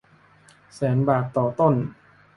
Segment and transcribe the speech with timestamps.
[0.73, 1.73] แสนบาทต่อต้น